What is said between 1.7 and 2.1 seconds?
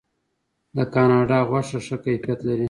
ښه